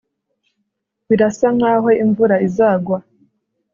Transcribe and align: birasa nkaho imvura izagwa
birasa 1.07 1.47
nkaho 1.57 1.89
imvura 2.03 2.35
izagwa 2.47 2.97